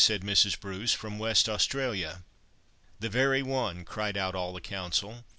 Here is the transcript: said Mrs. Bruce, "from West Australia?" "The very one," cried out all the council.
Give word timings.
said 0.03 0.21
Mrs. 0.23 0.59
Bruce, 0.59 0.93
"from 0.93 1.19
West 1.19 1.47
Australia?" 1.47 2.23
"The 2.99 3.07
very 3.07 3.43
one," 3.43 3.85
cried 3.85 4.17
out 4.17 4.33
all 4.33 4.51
the 4.51 4.59
council. 4.59 5.25